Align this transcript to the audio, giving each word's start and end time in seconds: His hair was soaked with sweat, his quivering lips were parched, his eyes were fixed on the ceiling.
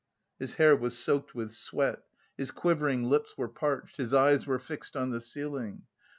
His 0.39 0.55
hair 0.55 0.75
was 0.75 0.97
soaked 0.97 1.35
with 1.35 1.51
sweat, 1.51 2.01
his 2.35 2.49
quivering 2.49 3.03
lips 3.03 3.37
were 3.37 3.47
parched, 3.47 3.97
his 3.97 4.15
eyes 4.15 4.47
were 4.47 4.57
fixed 4.57 4.97
on 4.97 5.11
the 5.11 5.21
ceiling. 5.21 5.83